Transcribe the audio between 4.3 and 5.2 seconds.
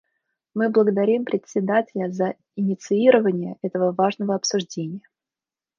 обсуждения.